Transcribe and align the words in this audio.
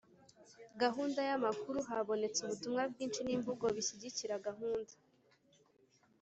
gahunda 0.81 1.19
y 1.29 1.31
amakuru 1.37 1.77
habonetse 1.89 2.39
ubutumwa 2.41 2.81
bwinshi 2.91 3.19
n 3.23 3.29
imvugo 3.35 3.65
bishyigikira 3.75 4.43
gahunda 4.47 4.93